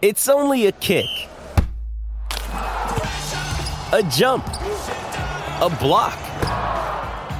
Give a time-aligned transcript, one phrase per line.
[0.00, 1.08] It's only a kick,
[2.52, 6.16] a jump, a block.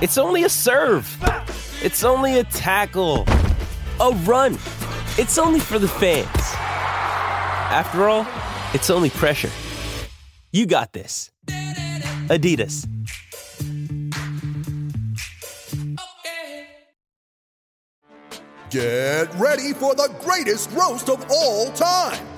[0.03, 1.07] It's only a serve.
[1.85, 3.27] It's only a tackle,
[4.01, 4.55] a run.
[5.19, 6.27] It's only for the fans.
[7.71, 8.27] After all,
[8.75, 9.51] it's only pressure.
[10.51, 11.31] You got this.
[12.27, 12.89] Adidas.
[18.71, 22.38] Get ready for the greatest roast of all time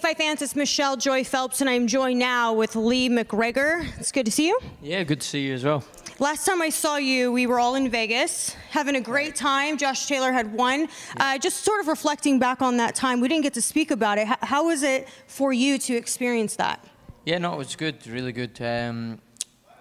[0.00, 3.84] Five fans, it's Michelle Joy Phelps, and I'm joined now with Lee McGregor.
[3.98, 4.58] It's good to see you.
[4.80, 5.82] Yeah, good to see you as well.
[6.20, 9.76] Last time I saw you, we were all in Vegas having a great time.
[9.76, 10.86] Josh Taylor had won.
[11.16, 14.18] Uh, just sort of reflecting back on that time, we didn't get to speak about
[14.18, 14.28] it.
[14.28, 16.84] H- how was it for you to experience that?
[17.24, 18.56] Yeah, no, it was good, really good.
[18.62, 19.20] Um,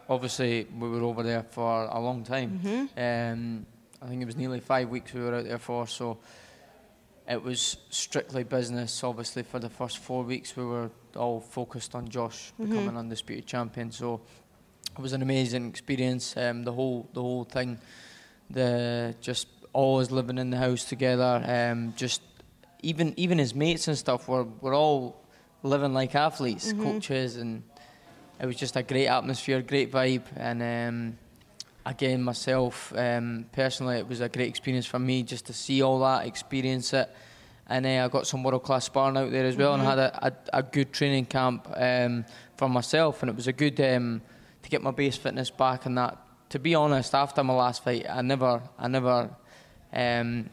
[0.10, 2.50] obviously, we were over there for a long time.
[2.50, 3.34] Mm -hmm.
[3.34, 3.66] Um,
[4.02, 6.18] I think it was nearly five weeks we were out there for, so
[7.28, 9.04] it was strictly business.
[9.04, 13.92] Obviously, for the first four weeks, we were all focused on Josh becoming undisputed champion.
[13.92, 14.22] So
[14.98, 16.38] it was an amazing experience.
[16.38, 17.80] Um, the whole the whole thing,
[18.50, 21.44] the just always living in the house together.
[21.46, 22.22] Um, just
[22.82, 25.22] even even his mates and stuff were were all
[25.64, 27.64] living like athletes, coaches, and
[28.40, 30.62] it was just a great atmosphere, great vibe, and.
[30.64, 31.18] Um,
[31.88, 36.00] again myself um, personally it was a great experience for me just to see all
[36.02, 37.10] that experience it
[37.68, 40.28] and uh, I got some world class sparring out there as well and had a,
[40.28, 44.22] a, a good training camp um, for myself and it was a good um,
[44.64, 46.18] to get my base fitness back and that.
[46.52, 49.30] To be honest after my last fight I never I never
[49.92, 50.50] um,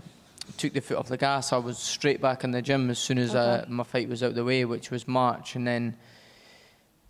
[0.56, 1.53] took the foot off the gas.
[1.53, 4.34] I was straight back in the gym as soon as uh, my fight was out
[4.34, 5.97] the way which was March and then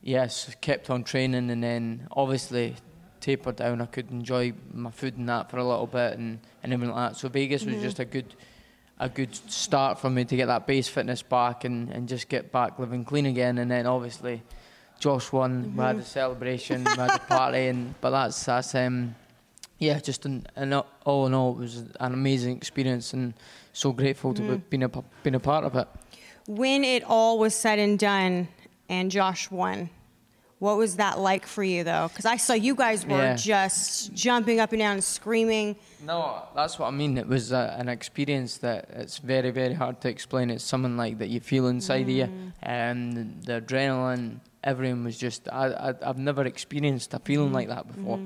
[0.02, 2.76] yes, kept on training and then obviously
[3.20, 3.80] tapered down.
[3.80, 7.12] I could enjoy my food and that for a little bit and, and everything like
[7.12, 7.16] that.
[7.18, 8.34] So Vegas was just a good
[8.98, 12.52] a good start for me to get that base fitness back and, and just get
[12.52, 13.58] back living clean again.
[13.58, 14.42] And then obviously
[14.98, 15.74] Josh won.
[15.76, 19.14] We had the celebration, we had the party, and but that's that's um
[19.78, 20.72] yeah, just an, an
[21.04, 23.34] all in all, it was an amazing experience and
[23.72, 24.88] so grateful to be been a
[25.22, 25.88] been a part of it.
[26.46, 28.48] When it all was said and done
[28.88, 29.90] and Josh won,
[30.64, 32.06] what was that like for you though?
[32.08, 33.36] Because I saw you guys were Yeah.
[33.36, 35.76] just jumping up and down and screaming.
[36.10, 37.18] No, that's what I mean.
[37.18, 40.48] It was uh, an experience that it's very, very hard to explain.
[40.50, 42.28] It's something like that you feel inside of you,
[42.62, 45.40] and the, the adrenaline, everything was just.
[45.52, 48.20] I, I, I've never experienced a feeling like that before,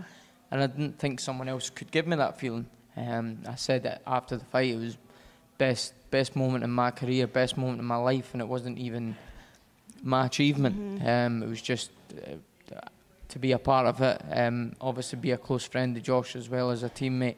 [0.51, 2.67] and I didn't think someone else could give me that feeling.
[2.97, 4.97] Um, I said that after the fight, it was
[5.59, 9.17] best, best moment in my career, best moment in my life, and it wasn't even
[10.03, 11.03] my achievement.
[11.07, 11.91] Um, it was just
[13.29, 14.23] to be a part of it.
[14.31, 17.37] Um, obviously, be a close friend to Josh as well as a teammate.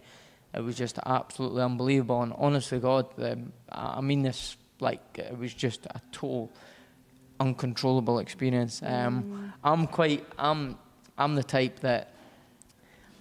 [0.55, 2.23] It was just absolutely unbelievable.
[2.23, 6.51] And honestly, God, um, I mean this like it was just a total
[7.39, 8.83] uncontrollable experience.
[8.83, 10.25] Um, I'm quite.
[10.39, 10.79] I'm.
[11.19, 12.15] I'm the type that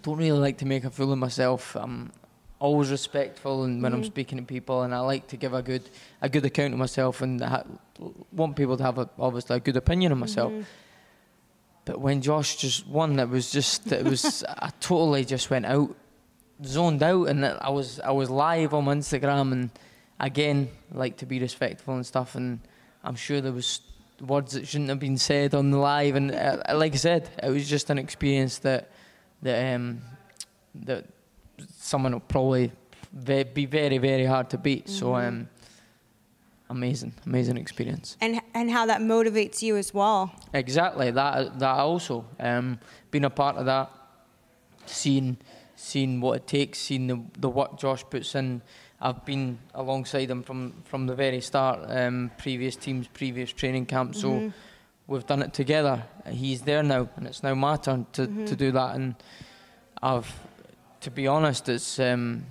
[0.03, 1.75] don't really like to make a fool of myself.
[1.75, 2.13] I'm
[2.59, 5.89] always respectful and when I'm speaking to people, and I like to give a good
[6.21, 7.63] a good account of myself and ha-
[8.31, 10.53] want people to have a, obviously a good opinion of myself.
[11.89, 15.95] But when Josh just won, it was just it was I totally just went out,
[16.63, 19.69] zoned out, and I was I was live on my Instagram and
[20.19, 22.59] again like to be respectful and stuff, and
[23.03, 23.81] I'm sure there was
[24.21, 27.49] words that shouldn't have been said on the live, and uh, like I said, it
[27.49, 28.91] was just an experience that
[29.41, 30.01] that um,
[30.75, 31.05] that
[31.79, 32.71] someone will probably
[33.55, 34.87] be very very hard to beat.
[34.89, 35.49] So um,
[36.69, 38.17] amazing, amazing experience.
[38.21, 40.31] and and how that motivates you as well.
[40.53, 41.59] Exactly that.
[41.59, 42.79] That also um,
[43.11, 43.89] being a part of that,
[44.85, 45.37] seeing
[45.75, 48.61] seeing what it takes, seeing the the work Josh puts in.
[49.01, 51.79] I've been alongside him from from the very start.
[51.87, 54.21] Um, previous teams, previous training camps.
[54.21, 54.51] So
[55.07, 56.03] we've done it together.
[56.29, 58.95] He's there now, and it's now my turn to, to do that.
[58.95, 59.15] And
[60.01, 60.31] I've,
[61.01, 62.45] to be honest, it's um,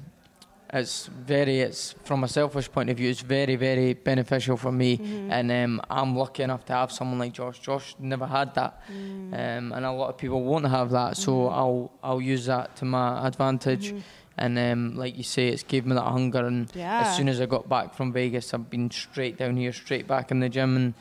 [0.73, 5.00] it's very it's from a selfish point of view it's very very beneficial for me.
[5.31, 7.59] And um, I'm lucky enough to have someone like Josh.
[7.59, 8.82] Josh never had that.
[8.91, 11.17] Um, and a lot of people won't have that.
[11.17, 13.94] So I'll I'll use that to my advantage.
[14.37, 16.47] And um, like you say it's gave me that hunger.
[16.47, 17.00] And Yeah.
[17.00, 20.31] as soon as I got back from Vegas I've been straight down here straight back
[20.31, 20.94] in the gym and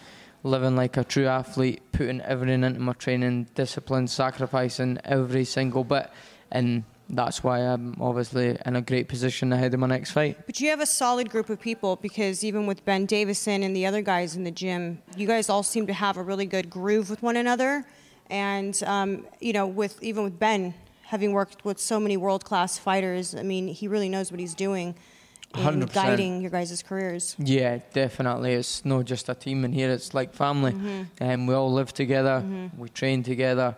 [0.43, 6.09] living like a true athlete putting everything into my training discipline sacrificing every single bit.
[6.51, 10.45] And that's why I'm obviously in a great position ahead of my next fight.
[10.45, 13.85] But you have a solid group of people because even with Ben Davison and the
[13.85, 17.09] other guys in the gym, you guys all seem to have a really good groove
[17.09, 17.85] with one another.
[18.29, 20.73] And um, you know, with even with Ben
[21.03, 24.53] having worked with so many world class fighters, I mean, he really knows what he's
[24.53, 24.95] doing
[25.55, 25.93] in 100%.
[25.93, 27.35] guiding your guys' careers.
[27.39, 28.53] Yeah, definitely.
[28.53, 30.75] It's not just a team in here; it's like family,
[31.21, 32.43] and we all live together.
[32.77, 33.77] We train together,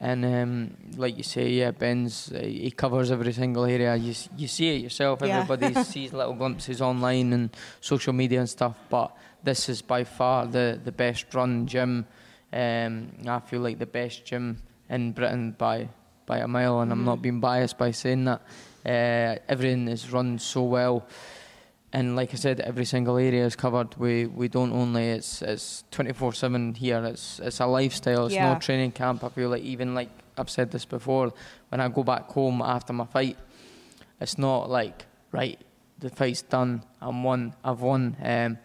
[0.00, 3.94] and um, like you say, yeah, Ben's uh, he covers every single area.
[3.96, 5.20] You you see it yourself.
[5.22, 5.40] Yeah.
[5.40, 7.50] Everybody sees little glimpses online and
[7.80, 8.76] social media and stuff.
[8.88, 12.06] But this is by far the the best run gym.
[12.52, 15.88] Um, I feel like the best gym in Britain by
[16.24, 18.40] by a mile, and I'm not being biased by saying that.
[18.82, 21.06] Uh, everything is run so well
[21.92, 23.96] and like I said, every single area is covered.
[23.96, 27.04] We we don't only it's it's twenty four seven here.
[27.04, 28.26] It's it's a lifestyle.
[28.26, 28.52] It's Yeah.
[28.52, 29.24] no training camp.
[29.24, 31.32] I feel like even like I've said this before,
[31.70, 33.36] when I go back home after my fight,
[34.20, 35.58] it's not like right
[35.98, 36.82] the fight's done.
[37.00, 37.54] I'm won.
[37.64, 38.16] I've won.
[38.22, 38.58] Um,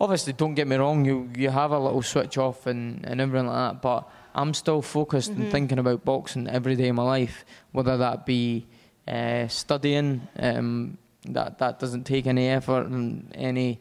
[0.00, 1.04] obviously, don't get me wrong.
[1.04, 4.82] You you have a little switch off and and everything like that, but I'm still
[4.82, 8.66] focused and thinking about boxing every day of my life, whether that be
[9.06, 10.26] uh, studying.
[10.38, 13.80] Um, that that doesn't take any effort and any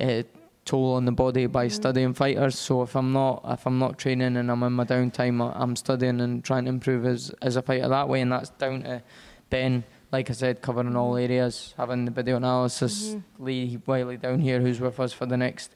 [0.00, 0.22] uh,
[0.64, 2.58] toll on the body by studying fighters.
[2.58, 6.20] So if I'm not if I'm not training and I'm in my downtime, I'm studying
[6.20, 9.02] and trying to improve as as a fighter that way, and that's down to
[9.50, 9.84] Ben.
[10.12, 14.80] Like I said, covering all areas, having the video analysis, Lee Wiley down here, who's
[14.80, 15.74] with us for the next,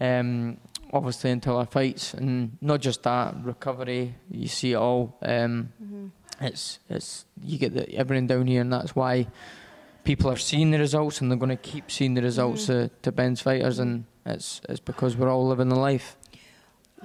[0.00, 0.58] um,
[0.92, 4.14] obviously until our fights, and not just that recovery.
[4.30, 5.18] You see it all.
[5.22, 5.72] Um,
[6.40, 9.26] It's it's you get the, everything down here, and that's why
[10.08, 13.12] people are seeing the results, and they're going to keep seeing the results uh, to
[13.12, 16.16] Ben's fighters, and it's it's because we're all living the life.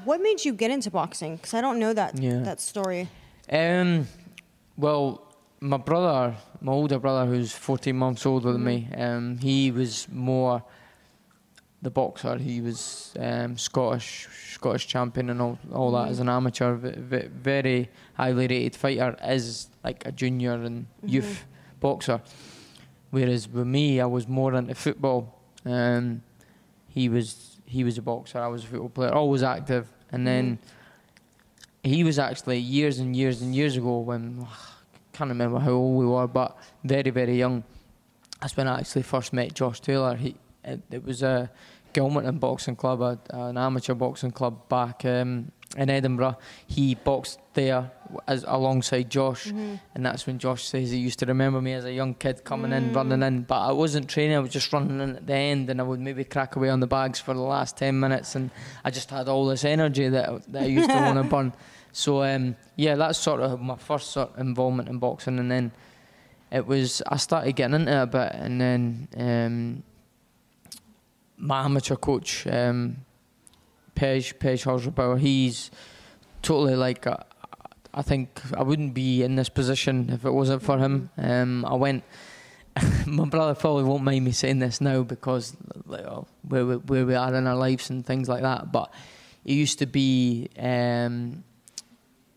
[0.05, 1.35] What made you get into boxing?
[1.35, 2.39] Because I don't know that Yeah.
[2.43, 3.09] that story.
[3.51, 4.07] Um,
[4.77, 5.03] well,
[5.59, 10.63] my brother, my older brother, who's 14 months older than me, um, he was more
[11.81, 12.37] the boxer.
[12.37, 16.75] He was um, Scottish Scottish champion and all, all that as an amateur.
[16.75, 21.43] V- very highly rated fighter as like a junior and youth
[21.81, 22.21] boxer.
[23.13, 25.39] Whereas with me, I was more into football.
[25.65, 26.23] Um,
[26.87, 28.39] he was he was a boxer.
[28.39, 29.87] I was a football player, always active.
[30.11, 30.57] And then
[31.83, 35.99] he was actually years and years and years ago when I can't remember how old
[35.99, 37.63] we were, but very very young.
[38.41, 40.15] That's when I actually first met Josh Taylor.
[40.15, 41.51] He it, it was a
[41.93, 46.37] Gilmerton boxing club, a, an amateur boxing club back um, in Edinburgh.
[46.67, 47.91] He boxed there
[48.27, 51.93] as alongside Josh, and that's when Josh says he used to remember me as a
[51.93, 53.43] young kid coming in, running in.
[53.43, 55.99] But I wasn't training; I was just running in at the end, and I would
[55.99, 58.51] maybe crack away on the bags for the last ten minutes, and
[58.83, 61.53] I just had all this energy that that I used to want to burn.
[61.91, 65.71] So um, yeah, that's sort of my first sort of involvement in boxing, and then
[66.51, 69.83] it was I started getting into it a bit, and then um,
[71.37, 72.97] my amateur coach, um,
[73.95, 75.71] Pej Pej Horsabauer, he's
[76.41, 77.17] totally like uh,
[77.93, 81.09] I think I wouldn't be in this position if it wasn't for him.
[81.17, 82.03] Um, I went.
[83.05, 87.05] my brother probably won't mind me saying this now because like, oh, where we, where
[87.05, 88.71] we are in our lives and things like that.
[88.71, 88.91] But
[89.43, 91.43] he used to be, um,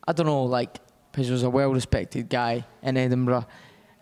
[0.07, 0.79] I don't know, like
[1.13, 3.47] Pej was a well-respected guy in Edinburgh,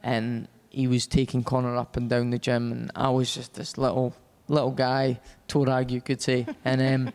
[0.02, 3.78] and he was taking Connor up and down the gym, and I was just this
[3.78, 4.12] little
[4.48, 7.14] little guy, Torag, you could say, and um,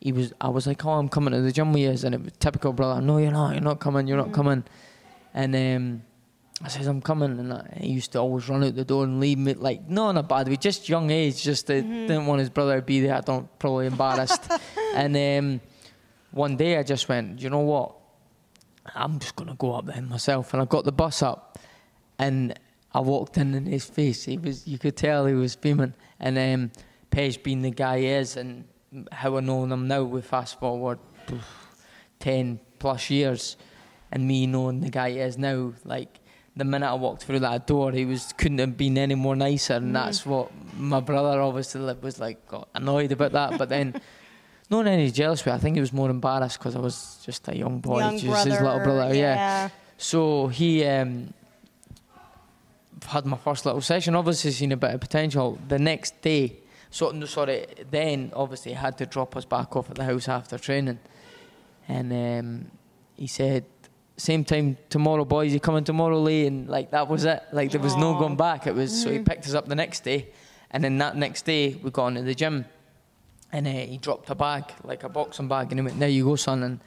[0.00, 0.32] he was.
[0.40, 2.72] I was like, "Oh, I'm coming to the gym with you," and it was typical
[2.72, 3.00] brother.
[3.00, 3.54] No, you're not.
[3.54, 4.06] You're not coming.
[4.06, 4.64] You're not coming.
[5.34, 6.02] And um,
[6.62, 9.20] I says, "I'm coming," and I, he used to always run out the door and
[9.20, 12.40] leave me like, not in a bad way, just young age, just uh, didn't want
[12.40, 13.16] his brother to be there.
[13.16, 14.50] I don't probably embarrassed.
[14.94, 15.60] and um,
[16.30, 17.96] one day I just went, you know what?
[18.94, 21.58] I'm just gonna go up there myself." And I got the bus up,
[22.20, 22.56] and
[22.92, 24.24] I walked in and his face.
[24.24, 25.94] He was, you could tell he was beaming.
[26.20, 26.70] And um,
[27.10, 28.64] Pej being the guy he is, and
[29.12, 30.98] how I know him now, we fast forward
[32.18, 33.56] ten plus years,
[34.10, 36.20] and me knowing the guy he is now, like.
[36.56, 39.74] The minute I walked through that door, he was couldn't have been any more nicer,
[39.74, 43.58] and that's what my brother obviously was like got annoyed about that.
[43.58, 44.00] But then
[44.70, 45.54] not any jealous with.
[45.54, 48.46] I think he was more embarrassed because I was just a young boy, Young just
[48.46, 49.14] his little brother, brother.
[49.14, 49.34] Yeah.
[49.34, 49.68] yeah.
[49.96, 51.32] So he um,
[53.06, 54.14] had my first little session.
[54.14, 55.58] Obviously, seen a bit of potential.
[55.68, 56.56] The next day,
[56.90, 60.58] so no, sorry, then obviously had to drop us back off at the house after
[60.58, 60.98] training,
[61.88, 62.70] and um,
[63.16, 63.64] he said.
[64.20, 65.52] Same time tomorrow, boys.
[65.52, 66.46] You coming tomorrow, Lee?
[66.48, 67.40] And like that was it.
[67.52, 68.66] Like there was no going back.
[68.66, 70.30] It was so he picked us up the next day,
[70.72, 72.64] and then that next day we got into the gym,
[73.52, 76.24] and uh, he dropped a bag, like a boxing bag, and he went, "There you
[76.24, 76.80] go, son." And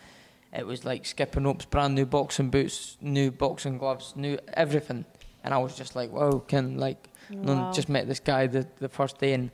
[0.51, 5.05] it was like skipping ropes, brand new boxing boots, new boxing gloves, new everything.
[5.45, 7.71] And I was just like, "Wow, can like, Wow.
[7.71, 9.51] just met this guy the, the first day, and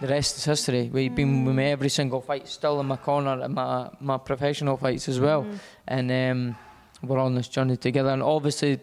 [0.00, 0.90] the rest is history.
[0.92, 4.76] We've been with me every single fight, still in my corner in my my professional
[4.76, 5.46] fights as well,
[5.88, 6.56] and um,
[7.02, 8.10] we're on this journey together.
[8.10, 8.80] And obviously,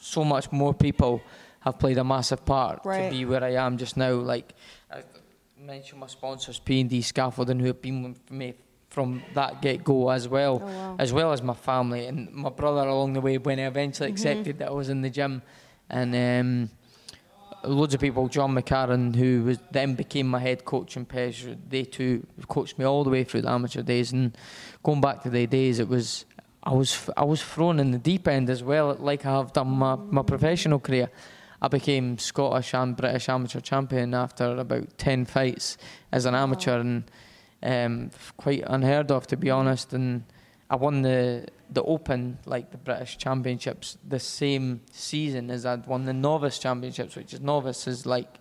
[0.00, 1.22] so much more people
[1.60, 3.04] have played a massive part Right.
[3.04, 4.12] to be where I am just now.
[4.14, 4.54] Like
[4.90, 5.02] I
[5.58, 8.54] mentioned, my sponsors P and D Scaffolding, who have been with me
[8.90, 10.96] from that get go as well, Oh, wow.
[10.98, 14.14] as well as my family and my brother along the way when I eventually Mm-hmm.
[14.14, 15.42] accepted that I was in the gym,
[15.90, 16.14] and.
[16.14, 16.70] Um,
[17.66, 21.84] loads of people, John McCarran, who was then became my head coach in Pej, they
[21.84, 24.12] too coached me all the way through the amateur days.
[24.12, 24.36] And
[24.82, 26.24] going back to the days, it was
[26.62, 29.68] I was I was thrown in the deep end as well, like I have done
[29.68, 31.10] my, my professional career.
[31.60, 35.76] I became Scottish and British amateur champion after about ten fights
[36.10, 37.10] as an amateur, and
[37.62, 39.92] um, quite unheard of to be honest.
[39.92, 40.24] And
[40.70, 46.04] I won the the Open, like the British Championships, the same season as I'd won
[46.04, 48.38] the Novice Championships, which is novice is like,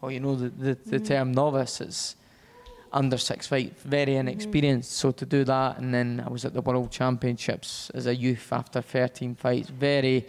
[0.00, 2.16] well, you know the the, the term novice is
[2.94, 4.92] under six fight, very inexperienced.
[4.92, 8.52] So to do that, and then I was at the World Championships as a youth
[8.52, 10.26] after 13 fights, very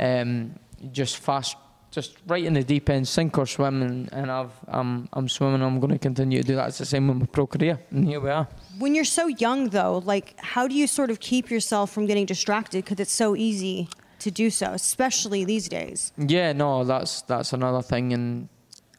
[0.00, 0.54] um,
[0.92, 1.56] just fast.
[1.96, 5.62] Just right in the deep end, sink or swim, and, and I've, I'm I'm swimming.
[5.62, 6.68] I'm going to continue to do that.
[6.68, 8.46] It's the same with my pro career, and here we are.
[8.78, 12.26] When you're so young, though, like how do you sort of keep yourself from getting
[12.26, 12.84] distracted?
[12.84, 13.88] Because it's so easy
[14.18, 16.12] to do so, especially these days.
[16.18, 18.50] Yeah, no, that's that's another thing, and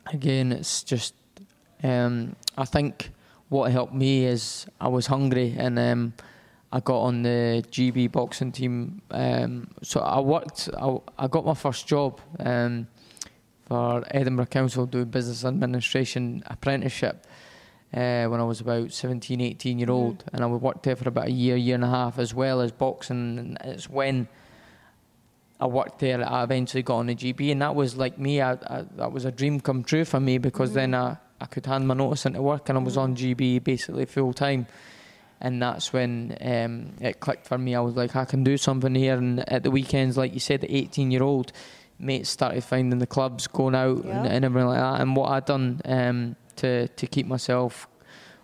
[0.08, 1.14] again, it's just
[1.84, 3.12] um, I think
[3.50, 6.14] what helped me is I was hungry, and um,
[6.78, 9.02] I got on the GB boxing team.
[9.10, 10.70] Um, so I worked.
[10.78, 12.88] I, I got my first job um,
[13.66, 17.26] for Edinburgh Council doing business administration apprenticeship.
[17.92, 21.30] Uh, when I was about 17, 18 year old, and I worked there for about
[21.30, 23.40] a year, year and a half, as well as boxing.
[23.40, 24.28] And it's when
[25.60, 26.24] I worked there.
[26.24, 28.40] I eventually got on the GB, and that was like me.
[28.40, 31.66] I, I, that was a dream come true for me because then I, I could
[31.66, 34.68] hand my notice into work, and I was on GB basically full time.
[35.40, 37.76] And that's when um, it clicked for me.
[37.76, 39.16] I was like, I can do something here.
[39.18, 41.52] And at the weekends, like you said, the 18 year old
[42.00, 44.32] mates started finding the clubs, going out, and, Yeah.
[44.32, 45.02] and everything like that.
[45.02, 47.88] And what I'd done um, to to keep myself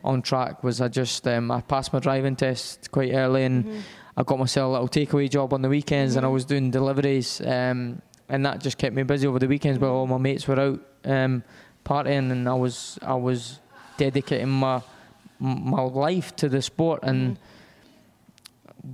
[0.04, 3.84] on track was I just um, I passed my driving test quite early and
[4.18, 7.40] I got myself a little takeaway job on the weekends and I was doing deliveries
[7.42, 10.60] um, and that just kept me busy over the weekends while all my mates were
[10.60, 11.42] out um,
[11.86, 13.62] partying and I was I was
[13.98, 14.82] dedicating my
[15.44, 17.38] my life to the sport and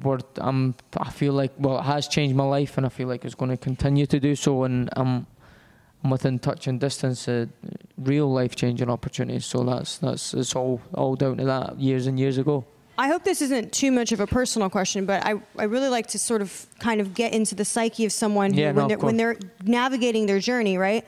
[0.03, 3.23] we're, I'm, I feel like well it has changed my life and I feel like
[3.25, 5.27] it's going to continue to do so and I'm
[6.03, 7.49] I'm within touch and distance of
[7.97, 9.45] real life changing opportunities.
[9.45, 12.65] So that's that's it's all all down to that years and years ago.
[12.97, 16.07] I hope this isn't too much of a personal question, but I, I really like
[16.07, 18.89] to sort of kind of get into the psyche of someone who, Yeah, when, of
[18.89, 21.05] they're, when they're navigating their journey, right?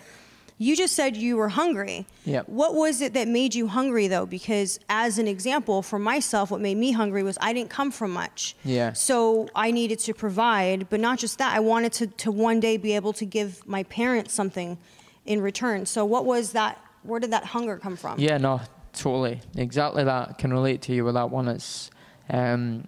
[0.62, 2.06] You just said you were hungry.
[2.26, 2.48] Yep.
[2.48, 4.28] What was it that made you hungry, though?
[4.28, 8.12] Because, as an example, for myself, what made me hungry was I didn't come from
[8.12, 8.56] much.
[8.64, 8.94] Yeah.
[8.94, 11.56] So I needed to provide, but not just that.
[11.56, 14.78] I wanted to, to one day be able to give my parents something
[15.26, 15.88] in return.
[15.88, 16.80] So, what was that?
[17.02, 18.20] Where did that hunger come from?
[18.20, 18.62] Yeah, no,
[18.94, 20.38] totally, exactly that.
[20.38, 21.48] Can relate to you with that one.
[21.48, 21.90] It's
[22.30, 22.88] um,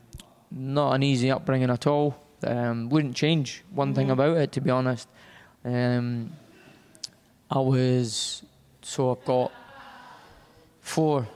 [0.51, 2.23] not an easy upbringing at all.
[2.45, 5.09] Um, wouldn't change one thing about it, to be honest.
[5.65, 6.33] Um,
[7.49, 8.43] I was
[8.81, 9.51] so I've got
[10.81, 11.27] four,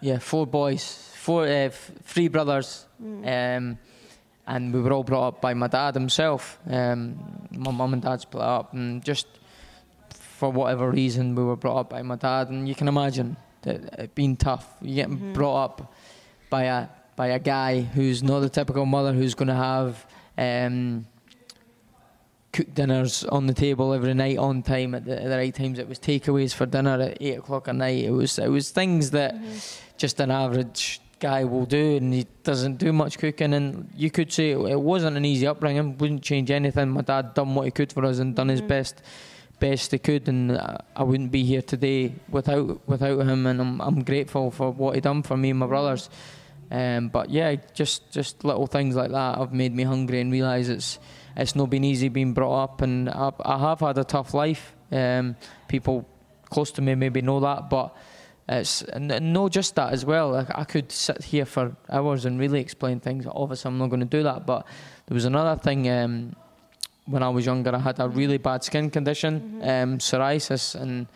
[0.00, 3.78] yeah, four boys, four, uh, f- three brothers, um,
[4.46, 6.58] and we were all brought up by my dad himself.
[6.68, 9.26] Um, my mum and dad split up, and just
[10.10, 13.98] for whatever reason, we were brought up by my dad, and you can imagine that
[13.98, 14.66] it being tough.
[14.82, 15.94] You getting brought up
[16.50, 20.04] by a by a guy who's not the typical mother who's going to have.
[20.36, 21.06] Um,
[22.54, 25.78] cook dinners on the table every night on time at the, at the right times.
[25.80, 28.04] It was takeaways for dinner at eight o'clock at night.
[28.04, 29.58] It was it was things that mm-hmm.
[29.98, 33.54] just an average guy will do, and he doesn't do much cooking.
[33.54, 35.98] And you could say it wasn't an easy upbringing.
[35.98, 36.90] Wouldn't change anything.
[36.90, 38.68] My dad done what he could for us and done his mm-hmm.
[38.68, 39.02] best
[39.58, 40.56] best they could, and
[40.94, 43.46] I wouldn't be here today without without him.
[43.46, 45.70] And I'm I'm grateful for what he done for me and my mm-hmm.
[45.70, 46.08] brothers.
[46.70, 50.68] Um, but yeah, just just little things like that have made me hungry and realise
[50.68, 50.98] it's
[51.36, 54.74] it's not been easy being brought up, and I, I have had a tough life.
[54.90, 55.36] Um,
[55.68, 56.08] people
[56.50, 57.94] close to me maybe know that, but
[58.48, 60.30] it's and not just that as well.
[60.30, 63.26] Like I could sit here for hours and really explain things.
[63.26, 64.46] Obviously, I'm not going to do that.
[64.46, 64.66] But
[65.06, 66.36] there was another thing um,
[67.06, 67.74] when I was younger.
[67.74, 71.06] I had a really bad skin condition, um, psoriasis, and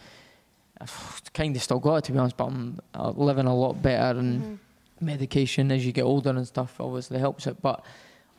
[0.80, 2.36] I've kind of still got it to be honest.
[2.36, 4.58] But I'm living a lot better, and
[5.00, 7.60] medication as you get older and stuff obviously helps it.
[7.62, 7.84] But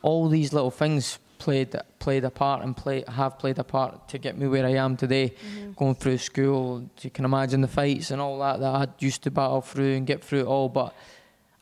[0.02, 4.18] all these little things played played a part and play have played a part to
[4.18, 5.30] get me where I am today.
[5.30, 5.72] Mm-hmm.
[5.72, 9.30] Going through school, you can imagine the fights and all that that I used to
[9.30, 10.68] battle through and get through it all.
[10.68, 10.94] But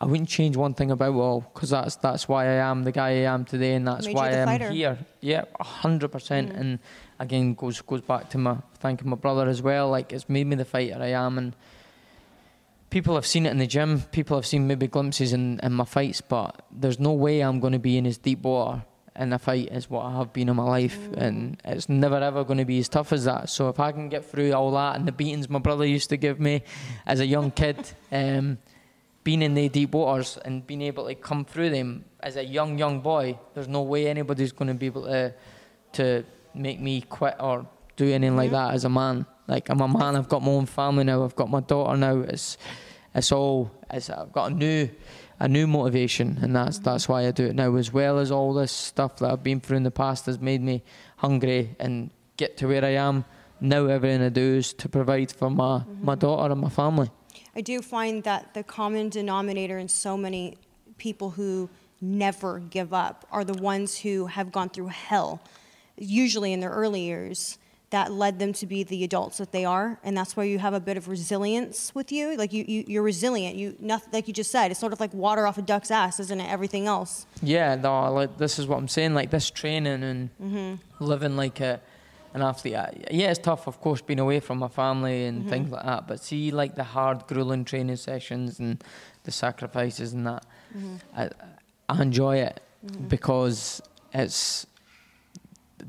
[0.01, 2.93] I wouldn't change one thing about it all because that's that's why I am the
[2.93, 4.71] guy I am today, and that's Made why I'm fighter.
[4.71, 4.99] here.
[5.21, 6.51] Yeah, a hundred percent.
[6.51, 6.61] Mm-hmm.
[6.61, 6.79] And
[7.19, 9.89] again, goes goes back to my thanking my brother as well.
[9.89, 11.57] Like it's made me the fighter I am, and
[12.91, 14.03] people have seen it in the gym.
[14.13, 17.73] People have seen maybe glimpses in, in my fights, but there's no way I'm going
[17.73, 18.85] to be in as deep water
[19.19, 22.45] in a fight as what I have been in my life, and it's never ever
[22.45, 23.51] going to be as tough as that.
[23.51, 26.17] So if I can get through all that and the beatings my brother used to
[26.17, 26.63] give me
[27.05, 27.77] as a young kid,
[28.13, 28.59] um,
[29.25, 32.79] being in the deep waters and being able to come through them as a young
[32.79, 35.35] young boy, there's no way anybody's going to be able to
[35.93, 37.67] to make me quit or
[37.97, 39.27] do anything like that as a man.
[39.49, 40.15] Like I'm a man.
[40.15, 41.25] I've got my own family now.
[41.25, 42.21] I've got my daughter now.
[42.21, 42.59] It's
[43.15, 43.71] it's all.
[43.91, 44.89] It's, I've got a new
[45.41, 46.85] a new motivation, and that's mm-hmm.
[46.85, 47.75] that's why I do it now.
[47.77, 50.63] As well as all this stuff that I've been through in the past has made
[50.63, 50.83] me
[51.17, 53.25] hungry and get to where I am
[53.61, 53.87] now.
[53.87, 56.05] Everything I do is to provide for my mm-hmm.
[56.05, 57.11] my daughter and my family.
[57.57, 60.59] I do find that the common denominator in so many
[60.99, 65.41] people who never give up are the ones who have gone through hell,
[65.97, 67.59] usually in their early years,
[67.91, 70.75] that led them to be the adults that they are, and that's why you have
[70.75, 72.37] a bit of resilience with you.
[72.37, 73.57] Like you, you you're resilient.
[73.57, 74.71] You nothing like you just said.
[74.71, 76.49] It's sort of like water off a duck's ass, isn't it?
[76.51, 77.27] Everything else.
[77.43, 79.15] Yeah, no, like this is what I'm saying.
[79.15, 81.05] Like this training and Mm-hmm.
[81.05, 81.81] living like a
[82.35, 82.75] an athlete.
[82.75, 85.49] I- Yeah, it's tough, of course, being away from my family and Mm-hmm.
[85.51, 86.07] things like that.
[86.07, 88.85] But see, like the hard, grueling training sessions and
[89.25, 90.45] the sacrifices and that,
[90.77, 90.97] Mm-hmm.
[91.17, 91.31] I,
[91.89, 92.61] I enjoy it
[93.09, 93.81] because
[94.13, 94.67] it's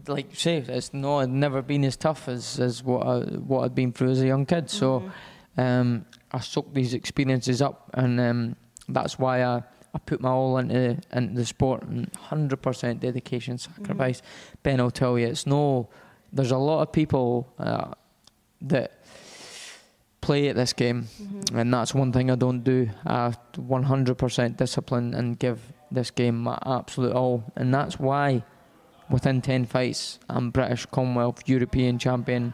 [0.07, 3.63] like you say, it's not it's never been as tough as, as what I, what
[3.63, 4.69] I'd been through as a young kid.
[4.69, 5.09] So
[5.57, 8.55] um, I soak these experiences up, and um,
[8.87, 13.57] that's why I, I put my all into into the sport and hundred percent dedication,
[13.57, 14.21] sacrifice.
[14.63, 15.89] Ben, I'll tell you, it's no.
[16.31, 17.93] There's a lot of people uh,
[18.61, 19.03] that
[20.21, 21.07] play at this game,
[21.53, 22.89] and that's one thing I don't do.
[23.05, 28.43] I 100% discipline and give this game my absolute all, and that's why
[29.09, 32.53] within 10 fights I'm British, Commonwealth, European champion,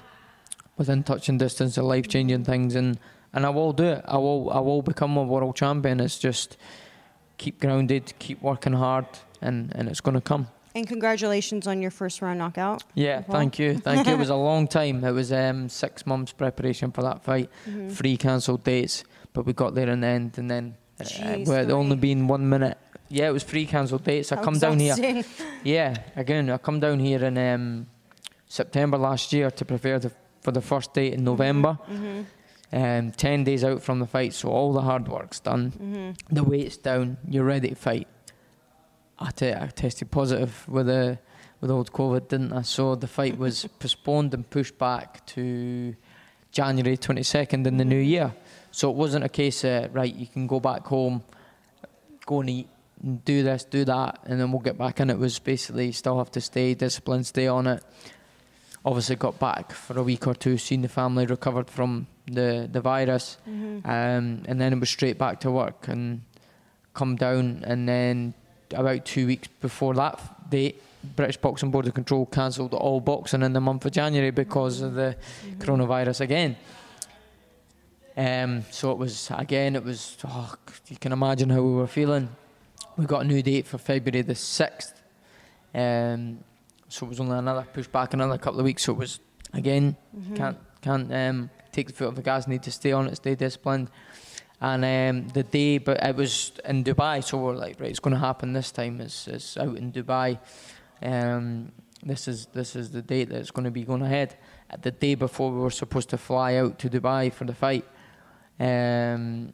[0.77, 2.97] within touching distance of life changing things, and
[3.33, 4.01] and I will do it.
[4.07, 5.99] I will I will become a world champion.
[5.99, 6.57] It's just
[7.37, 9.05] keep grounded, keep working hard,
[9.41, 10.47] and and it's going to come.
[10.73, 12.83] And congratulations on your first round knockout.
[12.95, 13.37] Yeah, Well.
[13.37, 14.13] thank you, thank you.
[14.13, 15.03] It was a long time.
[15.05, 17.89] It was um, six months preparation for that fight, Mm-hmm.
[17.89, 21.71] three cancelled dates, but we got there in the end, and then uh, Jeez, with
[21.71, 22.77] only been one minute.
[23.09, 24.31] Yeah, it was three cancelled dates.
[24.31, 25.23] I How come down here.
[25.63, 27.87] Yeah, again, I come down here in um,
[28.47, 31.77] September last year to prepare the, for the first date in November.
[31.89, 32.05] Mm-hmm.
[32.05, 32.23] Mm-hmm.
[32.73, 35.71] Um, ten days out from the fight, so all the hard work's done.
[35.71, 36.35] Mm-hmm.
[36.35, 37.17] The weight's down.
[37.29, 38.07] You're ready to fight.
[39.17, 41.19] I, tested positive with the
[41.61, 42.63] with old COVID, didn't I?
[42.63, 45.95] So the fight was postponed and pushed back to
[46.51, 48.33] January 22nd in the new year.
[48.71, 51.23] So it wasn't a case of right, you can go back home,
[52.25, 52.67] go and eat,
[53.03, 55.09] do this, do that, and then we'll get back in.
[55.09, 57.83] It was basically still have to stay disciplined, stay on it.
[58.83, 62.81] Obviously, got back for a week or two, seen the family recovered from the the
[62.81, 66.21] virus, um, and then it was straight back to work and
[66.93, 67.63] come down.
[67.65, 68.33] And then
[68.73, 70.81] about two weeks before that date,
[71.15, 74.93] British Boxing Board of Control cancelled all boxing in the month of January because of
[74.93, 75.15] the
[75.57, 76.55] coronavirus again.
[78.17, 79.75] Um, so it was again.
[79.75, 80.17] It was.
[80.25, 80.55] Oh,
[80.87, 82.29] you can imagine how we were feeling.
[82.97, 85.01] We got a new date for February the sixth.
[85.73, 86.39] Um,
[86.87, 88.83] so it was only another push back another couple of weeks.
[88.83, 89.19] So it was
[89.53, 89.97] again
[90.35, 92.47] can't can't um, take the foot off the gas.
[92.47, 93.89] Need to stay on it, stay disciplined.
[94.61, 98.13] And um, the day, but it was in Dubai, so we're like, right, it's going
[98.13, 99.01] to happen this time.
[99.01, 100.39] It's, it's out in Dubai.
[101.03, 104.37] Um, this is this is the date that it's going to be going ahead.
[104.69, 107.85] At the day before we were supposed to fly out to Dubai for the fight,
[108.59, 109.53] um,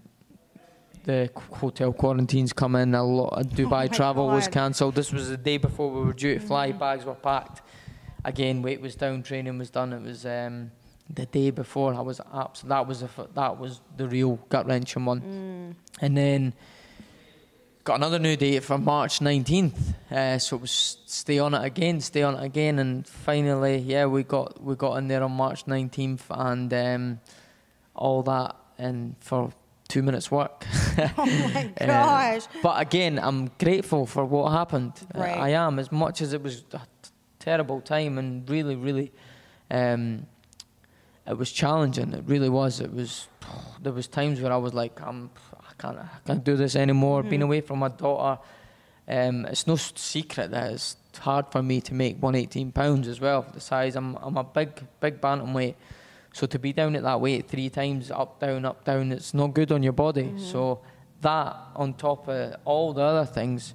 [1.04, 2.94] the hotel quarantines come in.
[2.96, 4.96] A lot of Dubai my travel was cancelled.
[4.96, 6.72] This was the day before we were due to fly.
[6.72, 7.62] Bags were packed,
[8.26, 9.94] again, weight was down, training was done.
[9.94, 10.72] It was um,
[11.10, 11.94] the day before.
[11.94, 15.76] I was abs- That was the f- that was the real gut wrenching one.
[16.02, 16.54] And then
[17.84, 19.96] got another new date for March 19th.
[20.12, 24.06] Uh, so it was stay on it again, stay on it again, and finally, yeah,
[24.06, 27.20] we got we got in there on March 19th, and um,
[27.96, 29.52] all that, and for
[29.94, 30.66] two minutes work.
[31.18, 32.48] Oh my Uh, gosh.
[32.64, 34.94] but again, I'm grateful for what happened.
[35.16, 35.38] Uh, Right.
[35.38, 39.12] I am, as much as it was a t- terrible time and really, really,
[39.70, 40.26] um,
[41.28, 42.14] it was challenging.
[42.14, 42.80] It really was.
[42.82, 43.28] It was.
[43.84, 45.30] There was times where I was like, I'm,
[45.70, 47.24] I can't, I can't do this anymore.
[47.24, 48.40] Being away from my daughter,
[49.08, 53.42] um, it's no secret that it's hard for me to make 118 pounds as well.
[53.54, 55.76] The size, I'm, I'm a big, big bantamweight.
[56.34, 59.54] So to be down at that weight three times, up, down, up, down, it's not
[59.54, 60.24] good on your body.
[60.24, 60.39] Mm-hmm.
[60.39, 60.82] So
[61.22, 63.74] that on top of all the other things,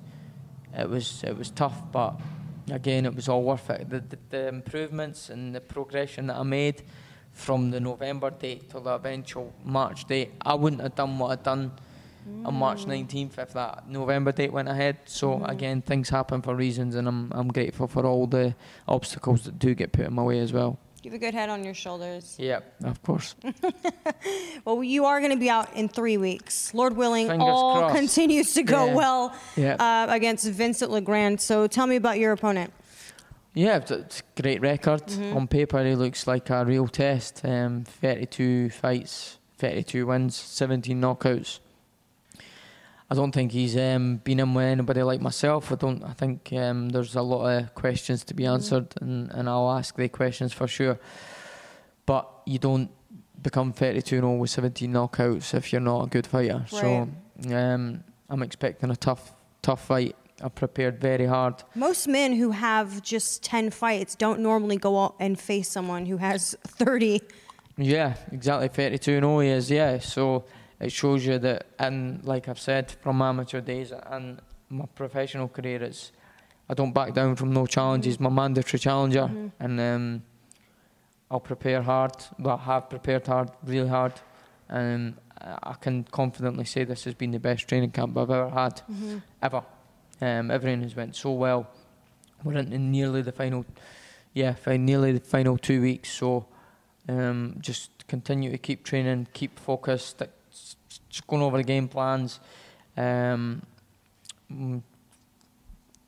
[0.74, 2.20] it was it was tough, but
[2.70, 3.88] again, it was all worth it.
[3.88, 6.82] The, the, the improvements and the progression that I made
[7.32, 11.42] from the November date to the eventual March date, I wouldn't have done what I'd
[11.42, 11.72] done
[12.44, 13.06] on March mm.
[13.06, 14.96] 19th if that November date went ahead.
[15.04, 15.44] So mm-hmm.
[15.44, 18.54] again, things happen for reasons, and I'm I'm grateful for all the
[18.88, 20.78] obstacles that do get put in my way as well.
[21.06, 22.34] You have a good head on your shoulders.
[22.36, 23.36] Yeah, of course.
[24.64, 26.74] Well, you are going to be out in three weeks.
[26.74, 27.94] Lord willing, Fingers all crossed.
[27.94, 28.94] continues to go Yeah.
[28.94, 29.74] well Yeah.
[29.78, 31.40] uh, against Vincent Legrand.
[31.40, 32.72] So tell me about your opponent.
[33.54, 35.02] Yeah, it's- it's a great record.
[35.32, 37.42] On paper, he looks like a real test.
[37.44, 41.60] Um, 32 fights, 32 wins, 17 knockouts.
[43.08, 45.70] I don't think he's um, been in with anybody like myself.
[45.70, 46.02] I don't.
[46.02, 49.94] I think um, there's a lot of questions to be answered, and, and I'll ask
[49.94, 50.98] the questions for sure.
[52.04, 52.90] But you don't
[53.42, 56.64] become 32 0 with 17 knockouts if you're not a good fighter.
[56.68, 57.08] So
[57.52, 60.16] um, I'm expecting a tough, tough fight.
[60.42, 61.62] I prepared very hard.
[61.74, 66.18] Most men who have just 10 fights don't normally go out and face someone who
[66.18, 67.20] has 30.
[67.78, 68.68] Yeah, exactly.
[68.68, 69.98] 32 0 he is, yeah.
[69.98, 70.44] So
[70.80, 75.48] it shows you that, and like I've said, from my amateur days and my professional
[75.48, 76.12] career, it's
[76.68, 78.18] I don't back down from no challenges.
[78.18, 80.22] My mandatory challenger, and um,
[81.30, 82.12] I'll prepare hard.
[82.38, 84.14] Well, I have prepared hard, really hard,
[84.68, 88.50] and I I can confidently say this has been the best training camp I've ever
[88.50, 88.82] had,
[89.42, 89.62] ever.
[90.20, 91.68] Um, everything has went so well.
[92.42, 93.64] We're into nearly the final,
[94.32, 96.10] yeah, nearly the final two weeks.
[96.10, 96.46] So
[97.08, 100.30] um, just continue to keep training, keep focused, stick,
[101.16, 102.40] just going over the game plans.
[102.94, 103.62] Um,
[104.52, 104.82] mm,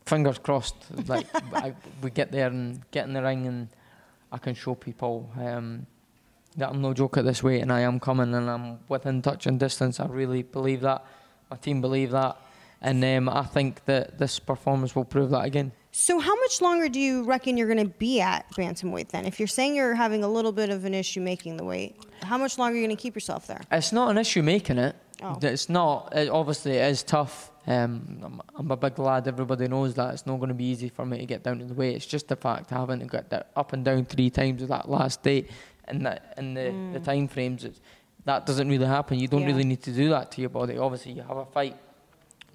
[0.04, 0.76] fingers crossed,
[1.08, 3.68] like I, we get there and get in the ring, and
[4.30, 5.86] I can show people um,
[6.56, 9.46] that I'm no joke at this weight, and I am coming, and I'm within touch
[9.46, 9.98] and distance.
[9.98, 11.04] I really believe that.
[11.50, 12.36] My team believe that,
[12.82, 15.72] and um, I think that this performance will prove that again.
[15.90, 19.24] So, how much longer do you reckon you're going to be at bantamweight then?
[19.24, 22.36] If you're saying you're having a little bit of an issue making the weight, how
[22.38, 23.60] much longer are you going to keep yourself there?
[23.72, 24.94] It's not an issue making it.
[25.22, 25.38] Oh.
[25.42, 26.14] It's not.
[26.14, 27.50] It, obviously, it is tough.
[27.66, 29.26] Um, I'm, I'm a big lad.
[29.26, 30.14] Everybody knows that.
[30.14, 31.96] It's not going to be easy for me to get down to the weight.
[31.96, 34.88] It's just the fact I haven't got that up and down three times with that
[34.88, 35.50] last date,
[35.86, 37.64] and that in the, the time frames.
[37.64, 37.80] It's,
[38.24, 39.18] that doesn't really happen.
[39.18, 39.44] You don't Mm.
[39.44, 39.48] Yeah.
[39.52, 40.76] really need to do that to your body.
[40.76, 41.76] Obviously, you have a fight,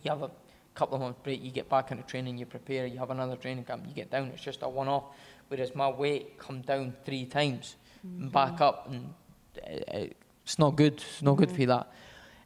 [0.04, 0.30] you have a
[0.76, 3.64] couple of months break, you get back into training, you prepare, you have another training
[3.64, 4.28] camp, you get down.
[4.34, 5.06] It's just a one-off.
[5.48, 9.14] Whereas my weight come down three times, and back up, and
[9.58, 10.08] uh,
[10.44, 10.94] it's not good.
[10.96, 11.92] It's not good for you that.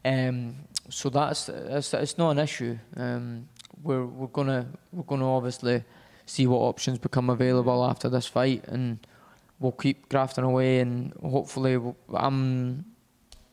[0.03, 0.55] Um,
[0.89, 2.77] so that's it's, it's not an issue.
[2.95, 3.47] Um,
[3.81, 5.83] we're we're gonna we're gonna obviously
[6.25, 8.99] see what options become available after this fight, and
[9.59, 12.85] we'll keep grafting away, and hopefully we'll, I'm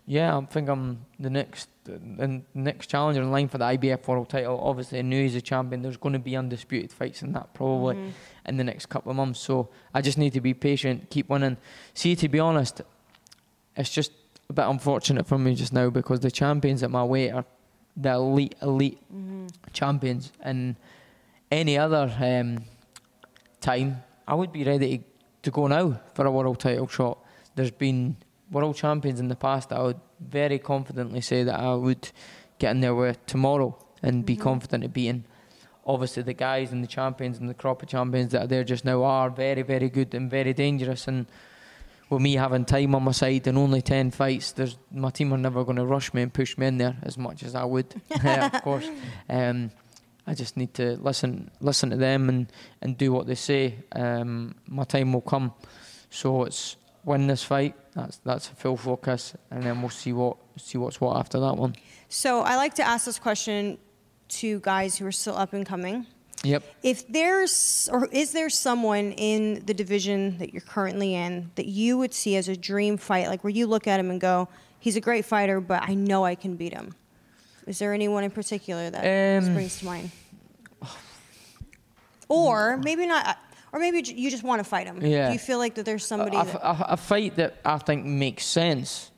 [0.06, 4.29] yeah, I think I'm the next the next challenger in line for the IBF world
[4.29, 4.59] title.
[4.61, 5.83] Obviously, I knew he's a champion.
[5.83, 8.12] There's going to be undisputed fights in that probably
[8.47, 9.40] in the next couple of months.
[9.40, 11.57] So I just need to be patient, keep winning.
[11.92, 12.81] See, to be honest,
[13.77, 14.12] it's just
[14.49, 17.44] a bit unfortunate for me just now because the champions at my weight are
[17.97, 18.99] the elite, elite
[19.73, 20.33] champions.
[20.40, 20.77] And
[21.51, 22.64] any other um,
[23.61, 25.05] time, I would be ready to,
[25.42, 27.18] to go now for a world title shot.
[27.55, 28.16] There's been
[28.51, 32.10] world champions in the past that I would very confidently say that I would
[32.58, 35.24] get in there with tomorrow and be confident of beating.
[35.87, 38.84] Obviously, the guys and the champions and the crop of champions that are there just
[38.84, 41.06] now are very, very good and very dangerous.
[41.06, 41.26] And
[42.08, 45.38] with me having time on my side and only 10 fights, there's my team are
[45.38, 47.94] never going to rush me and push me in there as much as I would,
[48.24, 48.88] yeah, of course.
[49.28, 49.70] Um,
[50.26, 53.76] I just need to listen listen to them and, and do what they say.
[53.92, 55.52] Um, my time will come.
[56.08, 57.74] So it's win this fight.
[57.94, 61.57] That's that's a full focus, and then we'll see what see what's what after that
[61.57, 61.76] one.
[62.09, 63.78] So, I like to ask this question
[64.28, 66.07] to guys who are still up and coming.
[66.42, 66.62] Yep.
[66.83, 71.96] If there's, or is there someone in the division that you're currently in that you
[71.96, 74.96] would see as a dream fight, like where you look at him and go, he's
[74.96, 76.94] a great fighter, but I know I can beat him?
[77.66, 80.11] Is there anyone in particular that Um, springs to mind?
[82.28, 83.38] Or maybe not,
[83.74, 85.04] or maybe you just want to fight him.
[85.04, 85.26] Yeah.
[85.26, 88.06] Do you feel like that there's somebody a, that, a- a fight that I think
[88.06, 89.10] makes sense,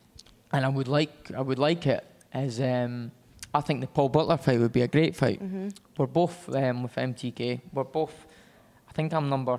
[0.51, 2.03] and I would like I would like it
[2.35, 3.13] is um,
[3.55, 5.43] I think the Paul Butler fight would be a great fight.
[5.43, 5.69] Mm-hmm.
[5.99, 7.61] We're both um, with MTK.
[7.73, 8.27] We're both.
[8.89, 9.59] I think I'm number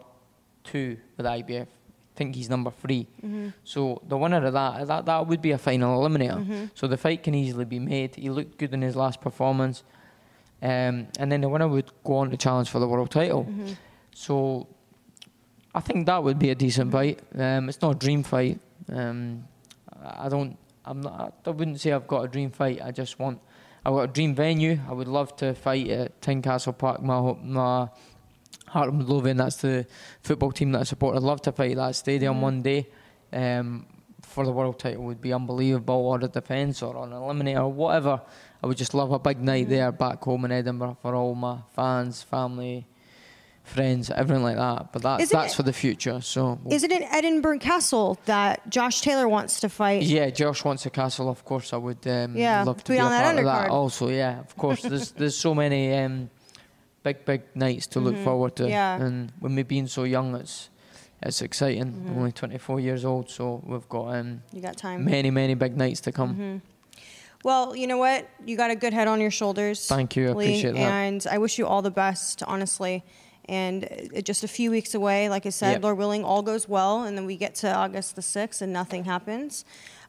[0.64, 1.68] two with IBF.
[1.68, 3.50] I think he's number 3 Mm-hmm.
[3.64, 6.72] So the winner of that, that that would be a final eliminator.
[6.74, 8.16] So the fight can easily be made.
[8.16, 9.84] He looked good in his last performance,
[10.64, 13.44] um, and then the winner would go on to challenge for the world title.
[13.44, 13.74] Mm-hmm.
[14.16, 14.68] So
[15.74, 17.20] I think that would be a decent fight.
[17.36, 18.60] Um, it's not a dream fight.
[18.92, 19.48] Um,
[20.04, 20.58] I don't.
[20.86, 21.34] I'm not.
[21.46, 22.82] I wouldn't say I've got a dream fight.
[22.84, 23.40] I just want.
[23.86, 24.80] I've got a dream venue.
[24.90, 27.02] I would love to fight at Tynecastle Park.
[27.02, 27.90] My my
[28.68, 29.38] Heart of Midlothian.
[29.38, 29.86] That's the
[30.22, 31.16] football team that I support.
[31.16, 32.88] I'd love to fight at that stadium one day.
[33.32, 33.86] Um,
[34.22, 38.22] for the world title would be unbelievable, or a defence, or an eliminator, or whatever.
[38.62, 41.60] I would just love a big night there back home in Edinburgh for all my
[41.76, 42.88] fans, family,
[43.68, 44.92] friends, everything like that.
[44.94, 46.22] But that's Isn't that's it- for the future.
[46.22, 50.04] So is it in Edinburgh Castle that Josh Taylor wants to fight?
[50.04, 51.30] yeah, Josh wants a castle.
[51.30, 53.46] Of course, I would um, Yeah, love to be be, on a that part of
[53.46, 53.70] that.
[53.70, 54.82] Also, yeah, of course.
[54.82, 56.30] There's there's so many um,
[57.04, 58.72] big big nights to look forward to, Mm-hmm.
[58.72, 59.02] Yeah.
[59.06, 60.70] and with me being so young, it's
[61.24, 61.86] it's exciting.
[61.92, 62.10] Mm-hmm.
[62.10, 65.04] I'm only 24 years old, so we've got um, You got time.
[65.06, 66.34] many many big nights to come.
[66.34, 66.58] Mm-hmm.
[67.44, 68.28] Well, you know what?
[68.46, 69.88] You got a good head on your shoulders.
[69.88, 70.80] Thank you, I Lee, appreciate that.
[70.92, 73.04] And I wish you all the best, honestly.
[73.50, 75.84] And uh, just a few weeks away, like I said, Yep.
[75.84, 79.06] Lord willing, all goes well, and then we get to August the 6th and nothing
[79.06, 79.64] happens.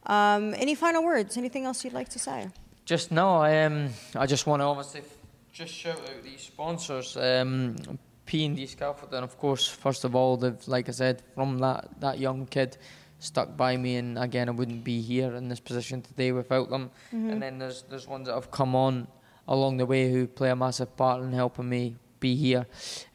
[0.07, 1.37] Um, any final words?
[1.37, 2.49] Anything else you'd like to say?
[2.85, 5.17] Just no, I um, I just want to obviously f-
[5.53, 7.77] just shout out these sponsors, um,
[8.25, 9.69] P and D Scaffolding, of course.
[9.69, 12.79] First of all, they've like I said, from that that young kid,
[13.19, 16.91] stuck by me, and again, I wouldn't be here in this position today without them.
[17.13, 19.07] And then there's there's ones that have come on
[19.47, 22.67] along the way who play a massive part in helping me be here,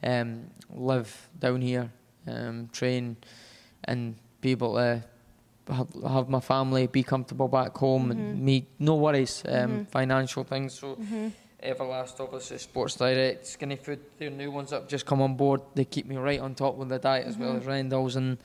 [0.02, 1.90] um, live down here,
[2.26, 3.16] um, train,
[3.84, 5.02] and be able to
[5.68, 10.74] have, have my family be comfortable back home and me no worries um, financial things.
[10.74, 10.98] So
[11.62, 15.62] Everlast obviously Sports Direct Skinny Food their new ones that have just come on board.
[15.74, 18.38] They keep me right on top with the diet as well as Rendell's and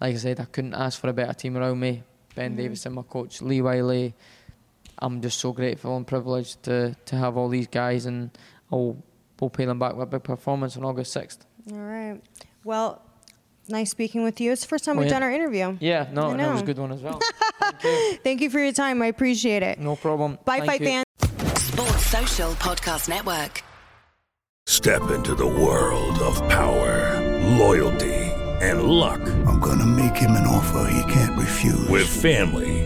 [0.00, 2.02] like I said I couldn't ask for a better team around me.
[2.34, 4.14] Ben Davison my coach Lee Wiley.
[4.98, 8.30] I'm just so grateful and privileged to, to have all these guys and
[8.72, 8.96] I'll
[9.40, 11.38] we'll pay them back with a big performance on August 6th
[11.72, 12.20] All right.
[12.64, 13.02] Well,
[13.68, 14.52] nice speaking with you.
[14.52, 15.14] It's the first time Oh, we've yeah.
[15.14, 15.76] done our interview.
[15.80, 17.20] yeah no I and that was a good one as well
[17.60, 18.18] Thank you.
[18.22, 19.02] Thank you for your time.
[19.02, 19.78] I appreciate it.
[19.80, 20.86] no problem Bye, Thank fight you.
[20.86, 21.04] fans.
[21.62, 23.62] Sports Social Podcast Network.
[24.68, 27.20] Step into the world of power,
[27.56, 28.14] loyalty,
[28.60, 29.20] and luck.
[29.46, 31.88] I'm gonna make him an offer he can't refuse.
[31.88, 32.85] With family,